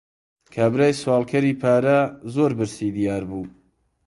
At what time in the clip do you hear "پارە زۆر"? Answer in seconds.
1.61-2.51